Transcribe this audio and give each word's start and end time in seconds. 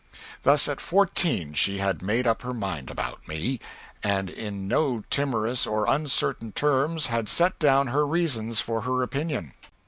Thus 0.41 0.67
at 0.67 0.81
fourteen 0.81 1.53
she 1.53 1.77
had 1.77 2.01
made 2.01 2.25
up 2.25 2.41
her 2.41 2.55
mind 2.55 2.89
about 2.89 3.27
me, 3.27 3.59
and 4.01 4.31
in 4.31 4.67
no 4.67 5.03
timorous 5.11 5.67
or 5.67 5.87
uncertain 5.87 6.53
terms 6.53 7.05
had 7.05 7.29
set 7.29 7.59
down 7.59 7.85
her 7.89 8.07
reasons 8.07 8.59
for 8.61 8.81
her 8.81 9.03
opinion. 9.03 9.53